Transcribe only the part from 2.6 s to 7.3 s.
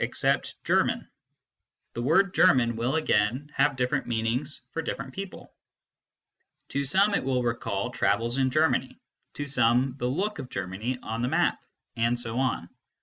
will again have different meanings for different people. To some it